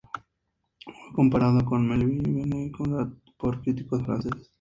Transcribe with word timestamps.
Fue 0.83 1.13
comparado 1.13 1.63
con 1.63 1.87
Melville, 1.87 2.33
Verne 2.33 2.65
y 2.65 2.71
Conrad 2.71 3.09
por 3.37 3.61
críticos 3.61 4.01
franceses. 4.01 4.49